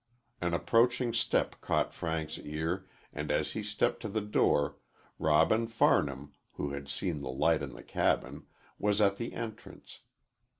[0.41, 4.77] An approaching step caught Frank's ear and, as he stepped to the door,
[5.19, 8.47] Robin Farnham, who had seen the light in the cabin,
[8.79, 9.99] was at the entrance.